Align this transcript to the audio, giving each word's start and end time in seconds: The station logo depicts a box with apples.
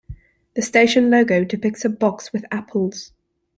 The 0.55 0.63
station 0.63 1.11
logo 1.11 1.43
depicts 1.43 1.85
a 1.85 1.89
box 1.89 2.33
with 2.33 2.43
apples. 2.49 3.11